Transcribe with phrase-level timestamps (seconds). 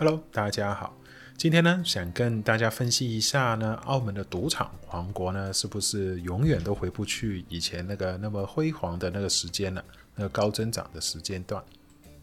[0.00, 0.96] Hello，大家好。
[1.36, 9.84] 今天呢，想跟大家分析一下呢，澳门的赌场王国呢，是不是永远都回不去以前那个那么辉煌的那个时间了，
[10.14, 11.60] 那个高增长的时间段？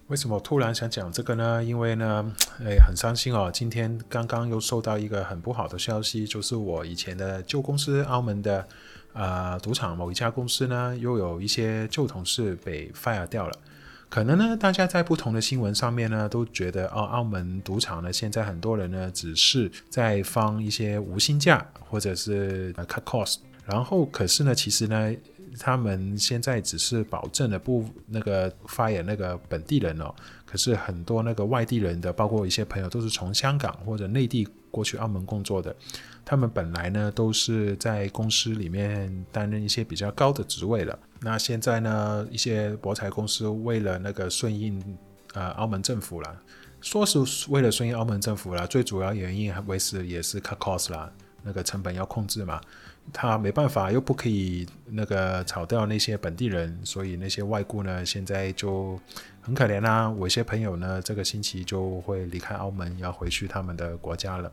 [0.07, 1.61] 为什么突然想讲这个呢？
[1.61, 2.33] 因为呢，
[2.64, 8.65] 哎，很伤心哦，今天刚刚又收到一个很不好的消息，就是我以前的旧公司澳门的
[9.11, 13.60] 呃赌场某一家公司呢，又有一些旧同事被 fire 掉了。
[14.09, 23.37] 可能呢，大家在不同的新闻上面呢，都觉得哦，澳门赌场呢，现在很多人呢，只是在放一些无薪假，或者是 cut cost。
[23.65, 25.13] 然后，可是呢，其实呢，
[25.60, 30.13] 他们现在只是保证了不那个发言那个本地人哦。
[30.46, 35.73] 可是很多那个外地人的，包括一些朋友，都是从香港或者内地过去澳门工作的。
[36.25, 40.99] 他们本来呢，都是在公司里面担任一些比较高的职位了。
[41.22, 44.83] 那现在呢，一些博彩公司为了那个顺应
[45.33, 46.36] 呃澳门政府啦，
[46.81, 51.09] 说是为了顺应澳门政府啦，最主要原因还是也是卡 cost 啦，
[51.44, 52.59] 那个成本要控制嘛。
[53.14, 58.99] 他没办法，又不可以那个炒掉那些本地人，所以那些外雇呢，现在就
[59.42, 64.52] 很可怜啦、我一些朋友呢，这个星期就会离开澳门，要回去他们的国家了。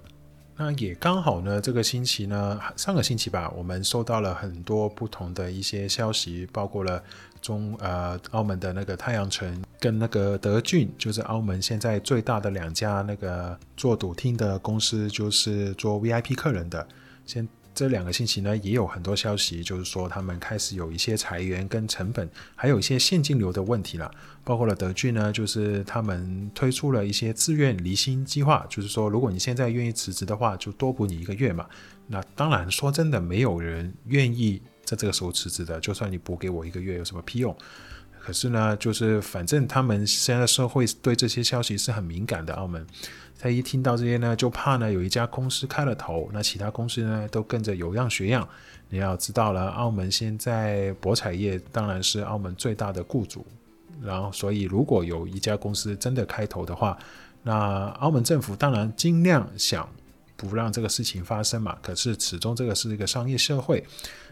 [0.56, 7.02] 那也刚好呢，这个星期呢，上个星期吧，我们收到了很多不同的一些消息，包括了
[7.40, 16.86] 中呃澳门的那个太阳城跟那个德俊，就是澳门现在最大的两家那个做赌厅的公司，就是做 VIP 客人的，
[17.24, 17.48] 先。
[17.74, 24.10] 这两个星期呢，也有很多消息，就是说他们开始有一些裁员跟成本，还有一些现金流的问题了。
[24.44, 31.66] 包括了德俊呢，就是他们推出了一些自愿离薪计划，就是说如果你现在愿意辞职的话，就多补你一个月嘛。
[32.08, 37.56] 那当然说真的，没有人愿意在这个时候辞职的，就算你补给我一个月，有什么屁用？
[38.24, 42.86] 可是呢，就是反正他们现在社会对这些消息是很敏感的，澳门。
[43.36, 48.48] 他一听到这些呢，就怕呢有一家公司开了头，那其他公司呢都跟着有样学样。
[48.88, 53.44] 你要知道了，澳门现在博彩业当然是澳门最大的雇主，
[54.00, 56.96] 然后所以如果有一家公司真的开头的话，
[57.42, 59.88] 那澳门政府当然尽量想
[60.48, 61.76] 不让这个事情发生嘛。
[61.82, 63.84] 可是始终这个是一个商业社会，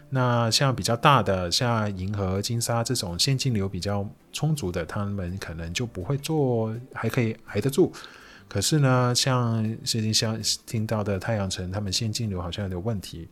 [0.09, 7.91] 那像比较大的像银河、金沙这种现金流比较充足的，他们可能就不会做，还可以挨得住。
[8.47, 13.25] 可是呢，像最近像听到的太阳城，他们现金流好像有点问题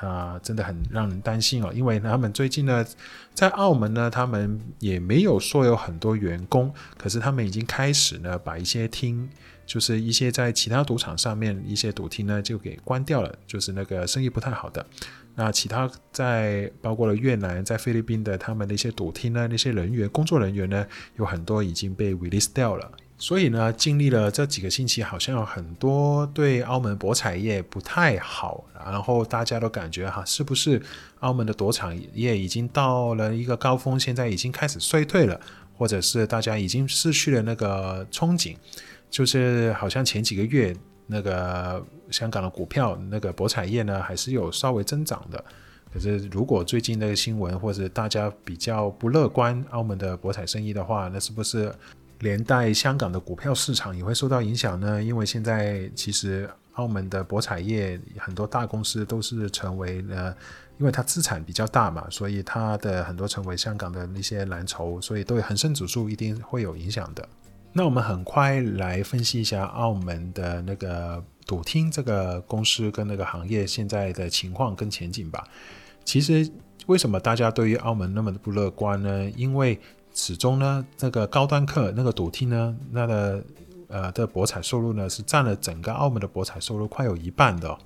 [0.00, 1.70] 啊，真的很让人担心哦。
[1.72, 2.84] 因为他们最近呢，
[3.32, 9.30] 在澳门呢，他们也没有说有很多员工，可是他们已经开始呢，把一些厅，
[9.66, 14.86] 就是一些在其他赌场上面一些赌厅呢，就给关掉了，就是那个生意不太好的。
[15.34, 22.90] 那其他在包括了越南、在菲律宾的他们的一些赌厅呢，那些人员、工作人员呢，有很多已经被 release 掉了。
[23.18, 30.80] 所以呢，经历了这几个星期，好像有很多对澳门博彩业不太好，然后大家都感觉哈，是不是
[31.20, 35.40] 澳门的赌场业已经到了一个高峰，现在已经开始衰退了，
[35.74, 38.54] 或者是大家已经失去了那个憧憬，
[39.16, 45.42] 就是好像前几个月那个香港的股票那个博彩业呢，还是有稍微增长的。
[45.90, 51.74] 可是如果最近那个新闻或者大家比较不乐观澳门的博彩生意的话，那是不是？
[52.18, 60.36] 连带香港的股票市场也会受到影响呢，因为现在其实澳门的博彩业很多大公司都是成为了，
[60.76, 67.26] 因为它资产比较大嘛，所以它的很多成为香港的那些蓝筹，所以对恒生指数一定会有影响的。
[67.76, 75.46] 那我们很快来分析一下澳门的那个赌厅这个公司跟那个行业现在的情况跟前景吧。
[76.02, 76.50] 其实
[76.86, 79.30] 为什么大家对于澳门那么的不乐观呢？
[79.36, 79.78] 因为
[80.14, 83.44] 始终呢，那个高端客那个赌厅呢，那个
[83.88, 87.76] 呃的博彩收入呢，是占了整个澳门的博彩收入快有一半的。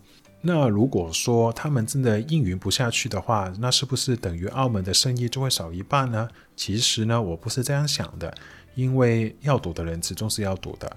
[0.42, 6.28] 那如果说他们真的运营不下去的话，那是不是等于澳门的生意就会少一半呢？
[6.56, 8.34] 其实呢，我不是这样想的，
[8.74, 10.90] 因为要赌的人始终是要赌的。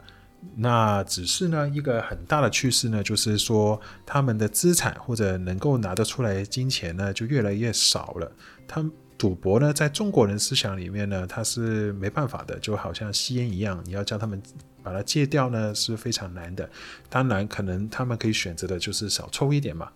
[0.55, 8.31] 那只是呢，一个很大的趋势呢，就是说他们的资产或者能够拿得出来金钱呢，就越来越少了。
[8.67, 8.83] 他。
[9.15, 14.41] 赌博呢，在中国人思想里面呢，他是没办法的，就好像吸烟一样，你要叫他们
[14.83, 16.69] 把它戒掉呢，是非常难的。
[17.09, 19.89] 当然，可能他们可以选择的就是少抽一点嘛。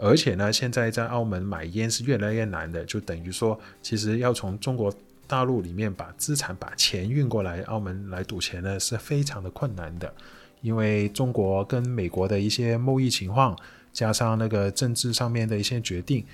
[0.00, 4.92] 而且呢，现在在澳门买烟是越来越难的，就等于说，其实要从中国
[5.26, 10.12] 大陆里面把资产、把钱运过来澳门来赌钱呢，是非常的困难的，
[10.60, 13.56] 因为中国跟美国的一些贸易情况，
[13.92, 16.24] 加上那个政治上面的一些决定。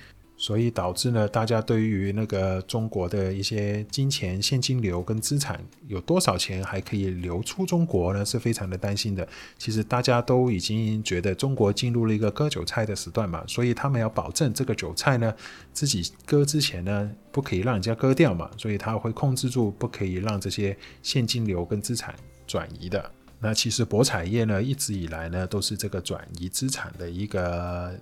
[0.41, 9.27] 所以导致呢，大家对于那个中国的一些金钱、现金流跟资产有多少钱还可以流出中国呢，是非常的担心的。
[9.57, 15.35] 其实大家都已经觉得中国进入了一个割韭菜的时段嘛，所以他们要保证这个韭菜呢，
[15.73, 22.15] 自己割之前呢，不可以让人家割掉嘛，所以他会控制住，不可以让这些现金流跟资产
[22.47, 23.11] 转移的。
[23.41, 27.93] 那其实博彩业呢，一直以来呢，都是这个转移资产的一个。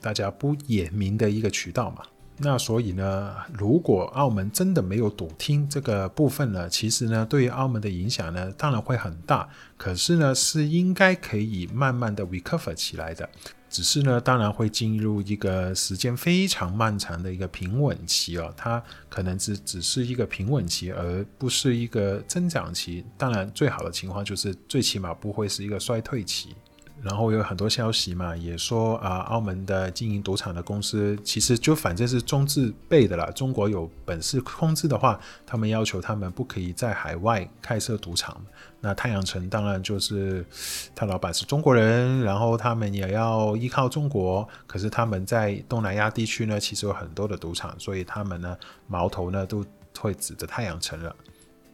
[0.00, 2.02] 大家不眼明的一个渠道嘛，
[2.38, 9.48] 那所以呢，如果澳门真的没有赌厅这个部分呢，其实呢，对于澳门的影响呢，当然会很大。
[9.76, 13.28] 可是呢，是应该可以慢慢的 recover 起来的。
[13.68, 23.04] 只是呢，当然会进入一个时间非常漫长的一个平稳期哦，它可能只只是一个平稳期，而不是一个增长期。
[23.16, 26.56] 当然，最好的情况就是最起码不会是一个衰退期。
[27.02, 33.32] 然后有很多消息嘛，也说啊，澳门的经营赌场的公司其实就反正是中字辈的了。
[33.32, 38.36] 中国有本事控制的话，他们要求他们不可以在海外开设赌场。
[38.82, 40.44] 那太阳城当然就是
[40.94, 44.46] 他老板是中国人，然后他们也要依靠中国。
[44.66, 48.56] 可是他们在东南亚地区呢，其实有很多的赌场，所以他们呢
[48.86, 49.64] 矛头呢都
[49.98, 51.14] 会指着太阳城了。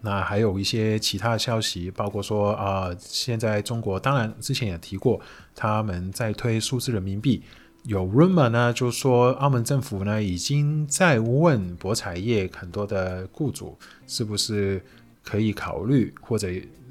[0.07, 5.21] 那还有一些其他的消息，包括说啊、现在中国当然之前也提过，
[5.53, 7.43] 他们在推数字人民币，
[7.83, 13.77] 有 rumor 呢，就说澳门政府呢已经在问博彩业很多的雇主，
[14.07, 14.81] 是不是
[15.25, 16.49] 可以考虑，或者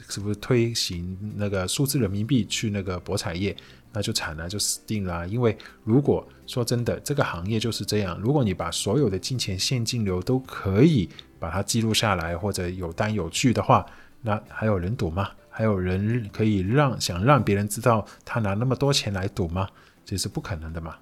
[0.10, 3.56] 是不是推行那个数字人民币去那个博彩业，
[3.94, 5.26] 那就惨了，就死定了。
[5.26, 11.08] 因为如果说真的，这个行业就是这样，如果你把所有的金钱现金流都可以。
[11.46, 13.86] 把它记录下来，或者有单有据的话，
[14.24, 15.30] 那还有人赌吗？
[15.52, 19.70] 还有人可以让想让别人知道他拿那么多钱来赌吗？
[20.04, 20.96] 这是不可能的嘛。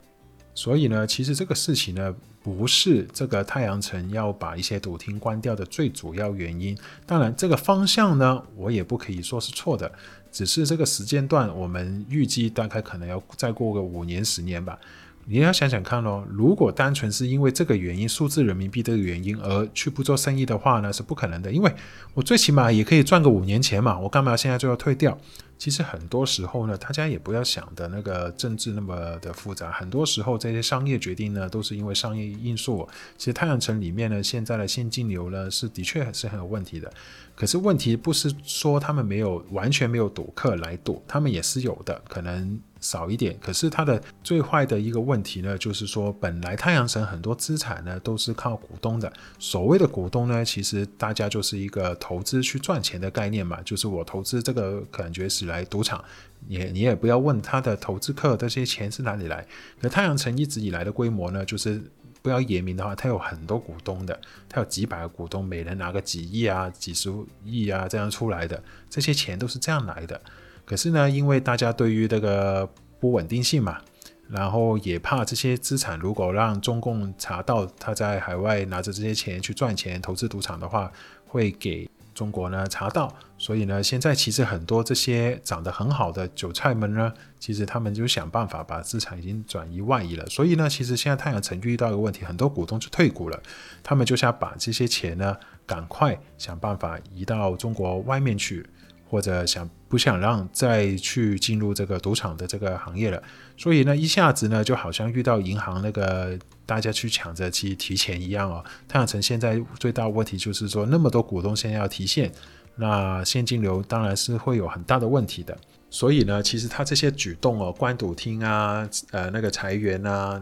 [0.54, 2.14] 所以呢，其实这个事情呢，
[2.44, 6.78] 不是这个太阳城要把一些赌厅关掉的最主要原因。
[7.06, 9.90] 当然，这个方向呢，我也不可以说是错的，
[10.30, 14.78] 只是这个时间段，我们预计大概可能要再过个五年、十年吧。
[15.26, 21.52] 你要想想看哦，如果单纯是因为这个原因，数字人民币这个原因而去不做生意的话呢，是不可能的。
[21.52, 21.74] 因为
[22.14, 25.18] 我最起码也可以赚个五年前嘛，我干嘛现在就要退掉？
[25.64, 29.72] 其实很多时候呢，大家也不要想的那个政治那么的复杂。
[29.72, 32.86] 很多时候这些商业决定呢，都是因为商业因素。
[33.18, 36.92] 其实太阳城里面呢，现在的现金流呢，是的确是很有问题的。
[37.34, 42.60] 可是问题不是说他们没有完全没有赌客来赌，他们也是有的，可能。
[42.84, 49.10] 少一点，可是它的最坏的一个问题呢，就是说本来太阳城很多资产呢都是靠股东的。
[49.40, 56.04] 所谓的股东呢，其实大家就是一个投资去赚钱的概念嘛，就是我投资这个感觉是来赌场，
[56.48, 59.46] 你你也不要问他的投资客这些钱是哪里来。
[59.80, 61.82] 可太阳城一直以来的规模呢，就是
[62.22, 64.20] 不要言明的话，它有很多股东的，
[64.50, 67.14] 它有几百个股东，每人拿个几亿啊、几十
[67.46, 70.20] 亿啊这样出来的，这些钱都是这样来的。
[70.66, 72.68] 可是呢，因为大家对于这个
[73.00, 73.82] 不稳定性嘛，
[74.30, 80.90] 然后也怕这些资产如果让中共查到他在海外拿着这些钱去赚钱投资赌场的话，
[81.28, 83.14] 会给中国呢查到。
[83.38, 90.26] 所以呢，现在其实很多这些长得很好的韭菜们呢，其实他们就想办法把资产已经转移外移了。
[90.28, 93.42] 所以呢，其实现在太阳城遇到一个问题，很多股东就退股了，
[93.84, 95.36] 他们就想把这些钱呢
[95.66, 98.66] 赶快想办法移到中国外面去。
[99.14, 103.22] 或者想不想让再去进入这个赌场的这个行业了，
[103.56, 108.66] 所以呢，一下子呢就好像遇到银行那个大家去抢着去提钱一样哦。
[108.88, 112.32] 太阳城现在最大问题就是说，那么多股东现在要提现，
[112.76, 115.56] 那现金流当然是会有很大的问题的。
[115.92, 120.42] 所以呢，其实他这些举动哦，关赌厅啊，呃，那个裁员啊，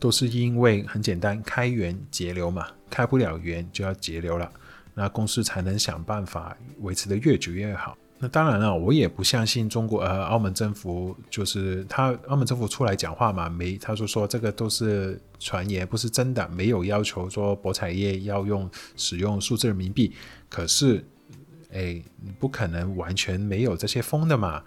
[0.00, 4.50] 都是因为很简单，开源节流嘛，开不了源就要节流了，
[4.92, 7.96] 那公司才能想办法维持得越久越好。
[8.20, 20.12] 那当然了，我也不相信中国呃澳门政府就是他澳门政府出来讲话嘛，没他就说这个都是传言，不是真的，没有要求说博彩业要用使用数字人民币。
[20.48, 21.06] 可是，
[21.72, 24.64] 哎，你不可能完全没有这些风的嘛。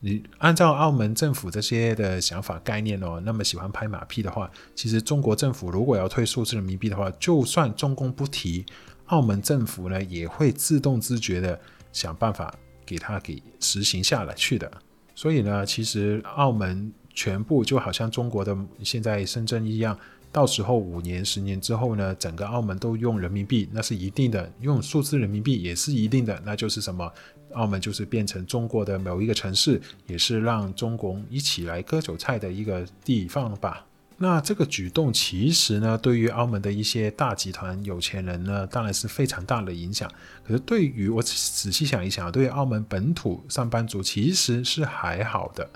[0.00, 8.66] 你按照澳门政府这些的想法概念哦，那么喜欢拍马屁的话，其实中国政府如果要推数字人民币的话，就算中共不提，
[9.06, 11.58] 澳门政府呢也会自动自觉的
[11.90, 12.52] 想办法。
[12.92, 14.70] 给他给实行下来去的，
[15.14, 19.98] 所以呢，其实澳门全部就好像中国的现在深圳一样，
[20.30, 26.38] 到时候五年、十年之后呢，整个澳门都用人民币，那是一定的；用数字人民币也是一定的。
[26.44, 27.10] 那就是什么？
[27.54, 33.86] 澳门就是变成中国的某一个城市，也是让中国一起来割韭菜的一个地方吧。
[34.22, 40.08] 那这个举动其实呢，对于澳门的一些大集团有钱人呢，当然是非常大的影响。
[40.46, 45.68] 可是对于我仔细想一想，对于澳门本土上班族其实是还好的，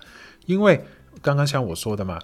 [0.47, 0.81] 因为
[1.21, 2.21] 刚刚像我说的嘛，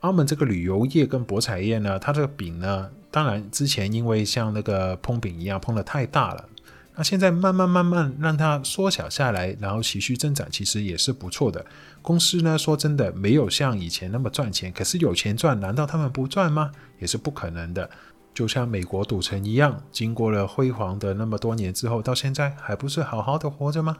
[0.00, 6.48] 澳门这个旅游业跟博彩业呢，它这个饼呢，当然之前因为像那个膨饼一样膨得太大了。
[6.96, 11.64] 那现在慢慢慢慢让它缩小下来，然后持续增长，其实也是不错的。
[12.00, 16.72] 公司呢，说真的没有像以前那么赚钱，可是有钱赚，难道他们不赚吗？
[16.98, 17.88] 也是不可能的。
[18.32, 23.98] 就像美国赌城一样，经过了辉煌的那么多年之后，到现在还不是好好的活着吗？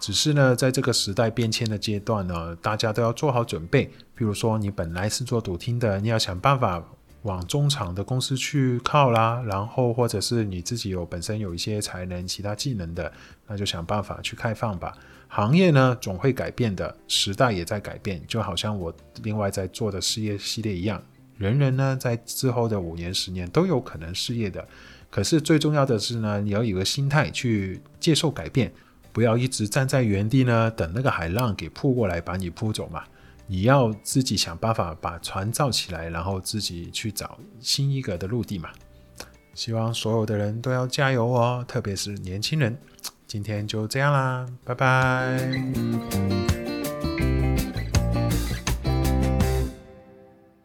[0.00, 3.90] 只是呢，在这个时代变迁的阶段呢，大家都要做好准备。
[4.14, 6.82] 比如说，你本来是做赌厅的，你要想办法。
[7.22, 13.12] 往中场的公司去靠啦，然后或者是你自己有本身有一些才能、其他技能的，
[13.46, 14.96] 那就想办法去开放吧。
[15.28, 21.02] 行业呢，总会改变的，时代也在改变，就好像我另外在做的事业系列一样，
[21.38, 24.66] 人人呢在之后的五年、十年都有可能失业的。
[25.08, 28.72] 可是最重要的是呢，你要有个心态去接受改变，
[29.12, 33.04] 不要一直站在原地呢，等那个海浪给扑过来把你扑走嘛。
[33.52, 38.70] 你要自己想办法把船造起来，然后自己去找新一个的陆地嘛。
[39.52, 42.74] 希望所有的人都要加油哦，特别是年轻人。
[43.26, 46.51] 今天就这样啦，拜拜。